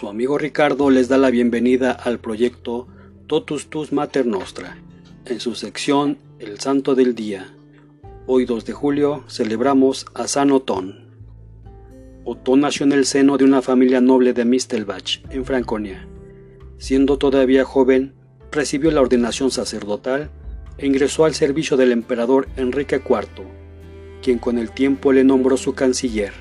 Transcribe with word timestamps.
Su 0.00 0.08
amigo 0.08 0.38
Ricardo 0.38 0.88
les 0.88 1.08
da 1.08 1.18
la 1.18 1.28
bienvenida 1.28 1.92
al 1.92 2.20
proyecto 2.20 2.88
Totus 3.26 3.68
Tus 3.68 3.92
Mater 3.92 4.24
Nostra, 4.24 4.78
en 5.26 5.40
su 5.40 5.54
sección 5.54 6.16
El 6.38 6.58
Santo 6.58 6.94
del 6.94 7.14
Día. 7.14 7.52
Hoy 8.26 8.46
2 8.46 8.64
de 8.64 8.72
julio 8.72 9.24
celebramos 9.28 10.06
a 10.14 10.26
San 10.26 10.52
Otón. 10.52 11.10
Otón 12.24 12.60
nació 12.60 12.86
en 12.86 12.92
el 12.92 13.04
seno 13.04 13.36
de 13.36 13.44
una 13.44 13.60
familia 13.60 14.00
noble 14.00 14.32
de 14.32 14.46
Mistelbach, 14.46 15.20
en 15.28 15.44
Franconia. 15.44 16.08
Siendo 16.78 17.18
todavía 17.18 17.66
joven, 17.66 18.14
recibió 18.50 18.90
la 18.92 19.02
ordenación 19.02 19.50
sacerdotal 19.50 20.30
e 20.78 20.86
ingresó 20.86 21.26
al 21.26 21.34
servicio 21.34 21.76
del 21.76 21.92
emperador 21.92 22.48
Enrique 22.56 23.02
IV, 23.06 23.44
quien 24.22 24.38
con 24.38 24.56
el 24.56 24.70
tiempo 24.70 25.12
le 25.12 25.24
nombró 25.24 25.58
su 25.58 25.74
canciller. 25.74 26.32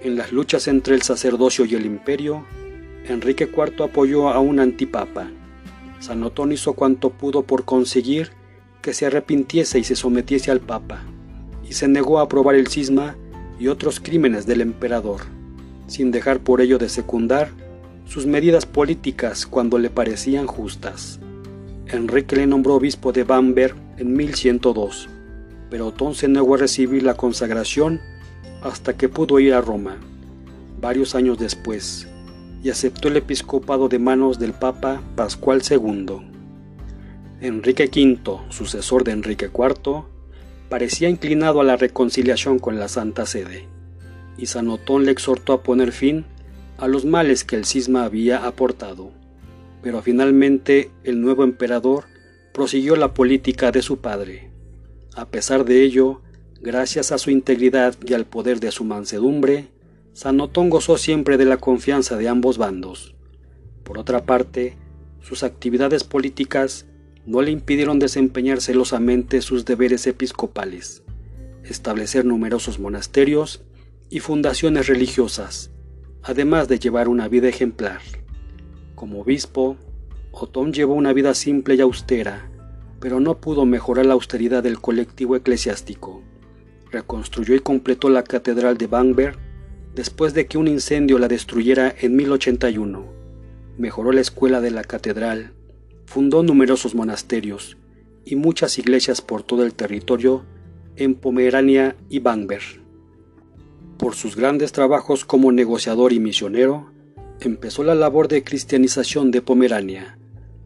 En 0.00 0.16
las 0.16 0.32
luchas 0.32 0.66
entre 0.66 0.96
el 0.96 1.02
sacerdocio 1.02 1.64
y 1.64 1.76
el 1.76 1.86
imperio, 1.86 2.44
Enrique 3.08 3.50
IV 3.52 3.84
apoyó 3.84 4.28
a 4.28 4.38
un 4.38 4.60
antipapa. 4.60 5.28
San 5.98 6.22
Otón 6.22 6.52
hizo 6.52 6.74
cuanto 6.74 7.10
pudo 7.10 7.42
por 7.42 7.64
conseguir 7.64 8.30
que 8.80 8.94
se 8.94 9.06
arrepintiese 9.06 9.78
y 9.78 9.84
se 9.84 9.96
sometiese 9.96 10.50
al 10.50 10.60
papa, 10.60 11.02
y 11.68 11.72
se 11.72 11.88
negó 11.88 12.18
a 12.18 12.22
aprobar 12.22 12.54
el 12.54 12.66
cisma 12.68 13.16
y 13.58 13.68
otros 13.68 14.00
crímenes 14.00 14.46
del 14.46 14.60
emperador, 14.60 15.20
sin 15.86 16.10
dejar 16.10 16.40
por 16.40 16.60
ello 16.60 16.78
de 16.78 16.88
secundar 16.88 17.50
sus 18.06 18.26
medidas 18.26 18.66
políticas 18.66 19.46
cuando 19.46 19.78
le 19.78 19.90
parecían 19.90 20.46
justas. 20.46 21.20
Enrique 21.86 22.36
le 22.36 22.46
nombró 22.46 22.74
obispo 22.74 23.12
de 23.12 23.24
Bamberg 23.24 23.76
en 23.98 24.14
1102, 24.14 25.08
pero 25.70 25.88
Otón 25.88 26.14
se 26.14 26.28
negó 26.28 26.54
a 26.54 26.58
recibir 26.58 27.02
la 27.02 27.14
consagración 27.14 28.00
hasta 28.62 28.96
que 28.96 29.08
pudo 29.08 29.38
ir 29.40 29.54
a 29.54 29.60
Roma, 29.60 29.96
varios 30.80 31.14
años 31.14 31.38
después, 31.38 32.08
y 32.62 32.70
aceptó 32.70 33.08
el 33.08 33.16
episcopado 33.16 33.88
de 33.88 33.98
manos 33.98 34.38
del 34.38 34.52
Papa 34.52 35.02
Pascual 35.16 35.62
II. 35.68 36.20
Enrique 37.40 37.90
V, 37.92 38.40
sucesor 38.50 39.02
de 39.02 39.12
Enrique 39.12 39.50
IV, 39.52 40.04
parecía 40.68 41.08
inclinado 41.08 41.60
a 41.60 41.64
la 41.64 41.76
reconciliación 41.76 42.60
con 42.60 42.78
la 42.78 42.88
Santa 42.88 43.26
Sede, 43.26 43.66
y 44.38 44.46
San 44.46 44.68
Otón 44.68 45.04
le 45.04 45.10
exhortó 45.10 45.52
a 45.52 45.62
poner 45.62 45.92
fin 45.92 46.24
a 46.78 46.86
los 46.86 47.04
males 47.04 47.44
que 47.44 47.56
el 47.56 47.64
cisma 47.64 48.04
había 48.04 48.46
aportado. 48.46 49.10
Pero 49.82 50.00
finalmente 50.00 50.90
el 51.02 51.20
nuevo 51.20 51.42
emperador 51.42 52.04
prosiguió 52.54 52.94
la 52.94 53.12
política 53.12 53.72
de 53.72 53.82
su 53.82 53.98
padre. 53.98 54.50
A 55.16 55.26
pesar 55.26 55.64
de 55.64 55.82
ello, 55.82 56.22
gracias 56.60 57.10
a 57.10 57.18
su 57.18 57.30
integridad 57.30 57.96
y 58.06 58.14
al 58.14 58.24
poder 58.24 58.60
de 58.60 58.70
su 58.70 58.84
mansedumbre, 58.84 59.71
San 60.14 60.40
Otón 60.40 60.68
gozó 60.68 60.98
siempre 60.98 61.38
de 61.38 61.46
la 61.46 61.56
confianza 61.56 62.16
de 62.16 62.28
ambos 62.28 62.58
bandos. 62.58 63.14
Por 63.82 63.98
otra 63.98 64.26
parte, 64.26 64.76
sus 65.20 65.42
actividades 65.42 66.04
políticas 66.04 66.86
no 67.24 67.40
le 67.40 67.50
impidieron 67.50 67.98
desempeñar 67.98 68.60
celosamente 68.60 69.40
sus 69.40 69.64
deberes 69.64 70.06
episcopales, 70.06 71.02
establecer 71.64 72.26
numerosos 72.26 72.78
monasterios 72.78 73.62
y 74.10 74.20
fundaciones 74.20 74.86
religiosas, 74.86 75.70
además 76.22 76.68
de 76.68 76.78
llevar 76.78 77.08
una 77.08 77.28
vida 77.28 77.48
ejemplar. 77.48 78.00
Como 78.94 79.22
obispo, 79.22 79.78
Otón 80.30 80.74
llevó 80.74 80.92
una 80.92 81.14
vida 81.14 81.32
simple 81.34 81.76
y 81.76 81.80
austera, 81.80 82.50
pero 83.00 83.18
no 83.18 83.40
pudo 83.40 83.64
mejorar 83.64 84.04
la 84.04 84.12
austeridad 84.12 84.62
del 84.62 84.80
colectivo 84.80 85.36
eclesiástico. 85.36 86.22
Reconstruyó 86.90 87.54
y 87.54 87.60
completó 87.60 88.10
la 88.10 88.24
catedral 88.24 88.76
de 88.76 88.86
Bamberg 88.88 89.38
después 89.94 90.34
de 90.34 90.46
que 90.46 90.58
un 90.58 90.68
incendio 90.68 91.18
la 91.18 91.28
destruyera 91.28 91.94
en 92.00 92.16
1081. 92.16 93.04
Mejoró 93.78 94.12
la 94.12 94.20
escuela 94.20 94.60
de 94.60 94.70
la 94.70 94.84
catedral, 94.84 95.52
fundó 96.06 96.42
numerosos 96.42 96.94
monasterios 96.94 97.76
y 98.24 98.36
muchas 98.36 98.78
iglesias 98.78 99.20
por 99.20 99.42
todo 99.42 99.64
el 99.64 99.74
territorio 99.74 100.44
en 100.96 101.14
Pomerania 101.14 101.96
y 102.08 102.18
Bamberg. 102.18 102.82
Por 103.98 104.14
sus 104.14 104.36
grandes 104.36 104.72
trabajos 104.72 105.24
como 105.24 105.52
negociador 105.52 106.12
y 106.12 106.20
misionero, 106.20 106.90
empezó 107.40 107.82
la 107.82 107.94
labor 107.94 108.28
de 108.28 108.44
cristianización 108.44 109.30
de 109.30 109.42
Pomerania. 109.42 110.18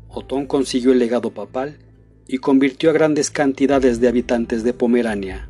Otón 0.08 0.46
consiguió 0.46 0.92
el 0.92 0.98
legado 0.98 1.30
papal 1.30 1.78
y 2.26 2.38
convirtió 2.38 2.90
a 2.90 2.92
grandes 2.92 3.30
cantidades 3.30 4.00
de 4.00 4.08
habitantes 4.08 4.64
de 4.64 4.72
Pomerania, 4.72 5.48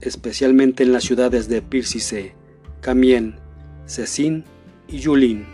especialmente 0.00 0.82
en 0.82 0.92
las 0.92 1.04
ciudades 1.04 1.48
de 1.48 1.62
Pircice, 1.62 2.34
Camien, 2.82 3.36
Cecín 3.86 4.42
y 4.88 4.98
Yulín. 4.98 5.46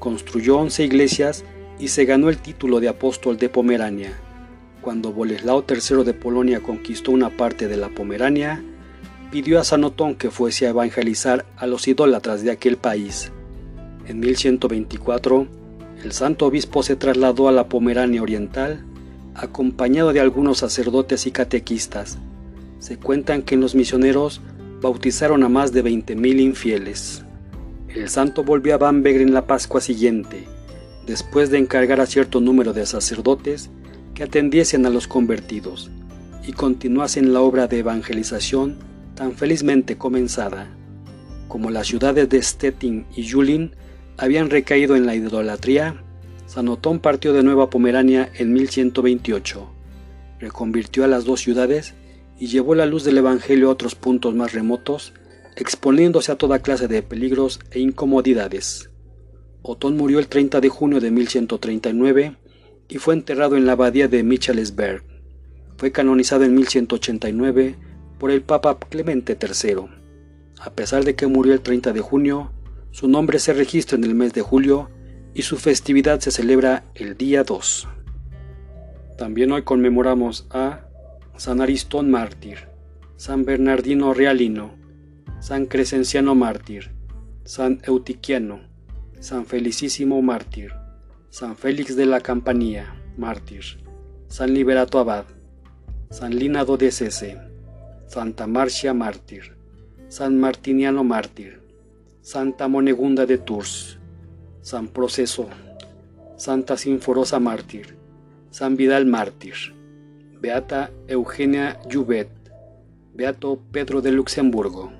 Construyó 0.00 0.58
once 0.58 0.82
iglesias 0.82 1.44
y 1.78 1.86
se 1.86 2.04
ganó 2.04 2.30
el 2.30 2.38
título 2.38 2.80
de 2.80 2.88
apóstol 2.88 3.38
de 3.38 3.48
Pomerania. 3.48 4.18
Cuando 4.80 5.12
Boleslao 5.12 5.64
III 5.68 6.02
de 6.02 6.14
Polonia 6.14 6.58
conquistó 6.58 7.12
una 7.12 7.30
parte 7.30 7.68
de 7.68 7.76
la 7.76 7.90
Pomerania, 7.90 8.60
pidió 9.30 9.60
a 9.60 9.64
San 9.64 9.84
Otón 9.84 10.16
que 10.16 10.32
fuese 10.32 10.66
a 10.66 10.70
evangelizar 10.70 11.46
a 11.56 11.68
los 11.68 11.86
idólatras 11.86 12.42
de 12.42 12.50
aquel 12.50 12.76
país. 12.76 13.30
En 14.08 14.18
1124, 14.18 15.46
el 16.02 16.10
santo 16.10 16.46
obispo 16.46 16.82
se 16.82 16.96
trasladó 16.96 17.48
a 17.48 17.52
la 17.52 17.68
Pomerania 17.68 18.20
Oriental, 18.20 18.84
acompañado 19.36 20.12
de 20.12 20.18
algunos 20.18 20.58
sacerdotes 20.58 21.24
y 21.28 21.30
catequistas. 21.30 22.18
Se 22.80 22.96
cuentan 22.96 23.42
que 23.42 23.56
los 23.56 23.76
misioneros 23.76 24.40
bautizaron 24.80 25.42
a 25.42 25.48
más 25.48 25.72
de 25.72 25.84
20.000 25.84 26.40
infieles. 26.40 27.24
El 27.88 28.08
santo 28.08 28.44
volvió 28.44 28.74
a 28.74 28.78
Bamberg 28.78 29.20
en 29.20 29.34
la 29.34 29.46
Pascua 29.46 29.80
siguiente, 29.80 30.44
después 31.06 31.50
de 31.50 31.58
encargar 31.58 32.00
a 32.00 32.06
cierto 32.06 32.40
número 32.40 32.72
de 32.72 32.86
sacerdotes 32.86 33.70
que 34.14 34.24
atendiesen 34.24 34.86
a 34.86 34.90
los 34.90 35.08
convertidos 35.08 35.90
y 36.46 36.52
continuasen 36.52 37.32
la 37.32 37.40
obra 37.40 37.66
de 37.66 37.78
evangelización 37.78 38.78
tan 39.14 39.32
felizmente 39.32 39.96
comenzada. 39.96 40.68
Como 41.48 41.70
las 41.70 41.86
ciudades 41.86 42.28
de 42.28 42.42
Stettin 42.42 43.06
y 43.16 43.28
Julin 43.28 43.72
habían 44.16 44.50
recaído 44.50 44.96
en 44.96 45.06
la 45.06 45.14
idolatría, 45.14 46.02
San 46.46 46.68
Otón 46.68 47.00
partió 47.00 47.32
de 47.32 47.42
nuevo 47.42 47.62
a 47.62 47.70
Pomerania 47.70 48.30
en 48.34 48.52
1128, 48.52 49.68
reconvirtió 50.40 51.04
a 51.04 51.08
las 51.08 51.24
dos 51.24 51.40
ciudades 51.40 51.94
y 52.38 52.46
llevó 52.46 52.74
la 52.74 52.86
luz 52.86 53.04
del 53.04 53.18
Evangelio 53.18 53.68
a 53.68 53.72
otros 53.72 53.94
puntos 53.94 54.34
más 54.34 54.52
remotos, 54.52 55.12
exponiéndose 55.56 56.30
a 56.30 56.36
toda 56.36 56.60
clase 56.60 56.86
de 56.88 57.02
peligros 57.02 57.60
e 57.70 57.80
incomodidades. 57.80 58.90
Otón 59.62 59.96
murió 59.96 60.18
el 60.18 60.28
30 60.28 60.60
de 60.60 60.68
junio 60.68 61.00
de 61.00 61.10
1139 61.10 62.36
y 62.88 62.98
fue 62.98 63.14
enterrado 63.14 63.56
en 63.56 63.66
la 63.66 63.72
abadía 63.72 64.08
de 64.08 64.22
Michelsberg. 64.22 65.02
Fue 65.76 65.92
canonizado 65.92 66.44
en 66.44 66.54
1189 66.54 67.76
por 68.18 68.30
el 68.30 68.42
Papa 68.42 68.78
Clemente 68.78 69.36
III. 69.40 69.86
A 70.60 70.70
pesar 70.70 71.04
de 71.04 71.14
que 71.14 71.26
murió 71.26 71.52
el 71.52 71.60
30 71.60 71.92
de 71.92 72.00
junio, 72.00 72.52
su 72.90 73.08
nombre 73.08 73.38
se 73.38 73.52
registra 73.52 73.96
en 73.96 74.04
el 74.04 74.14
mes 74.14 74.32
de 74.32 74.42
julio 74.42 74.90
y 75.34 75.42
su 75.42 75.56
festividad 75.56 76.20
se 76.20 76.30
celebra 76.30 76.84
el 76.94 77.16
día 77.16 77.44
2. 77.44 77.88
También 79.18 79.52
hoy 79.52 79.62
conmemoramos 79.62 80.46
a 80.50 80.87
San 81.38 81.60
Aristón 81.60 82.10
mártir, 82.10 82.66
San 83.14 83.44
Bernardino 83.44 84.12
Realino, 84.12 84.72
San 85.38 85.66
Crescenciano 85.66 86.34
mártir, 86.34 86.90
San 87.44 87.80
Eutiquiano, 87.84 88.62
San 89.20 89.46
Felicísimo 89.46 90.20
mártir, 90.20 90.72
San 91.30 91.56
Félix 91.56 91.94
de 91.94 92.06
la 92.06 92.20
Campanía 92.22 92.92
mártir, 93.16 93.62
San 94.26 94.52
Liberato 94.52 94.98
Abad, 94.98 95.26
San 96.10 96.36
Linado 96.36 96.76
de 96.76 96.90
Cese, 96.90 97.38
Santa 98.08 98.48
Marcia 98.48 98.92
mártir, 98.92 99.54
San 100.08 100.40
Martiniano 100.40 101.04
mártir, 101.04 101.62
Santa 102.20 102.66
Monegunda 102.66 103.26
de 103.26 103.38
Tours, 103.38 104.00
San 104.60 104.88
Proceso, 104.88 105.48
Santa 106.36 106.76
Sinforosa 106.76 107.38
mártir, 107.38 107.96
San 108.50 108.76
Vidal 108.76 109.06
mártir, 109.06 109.77
Beata 110.40 110.90
Eugenia 111.08 111.80
Jubet, 111.90 112.28
Beato 113.12 113.58
Pedro 113.72 114.00
de 114.00 114.12
Luxemburgo. 114.12 114.92